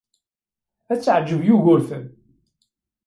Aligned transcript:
Ad 0.91 0.99
teɛjeb 0.99 1.41
Yugurten. 1.47 2.05